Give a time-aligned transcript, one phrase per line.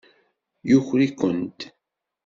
[0.69, 1.59] Yuker-ikent.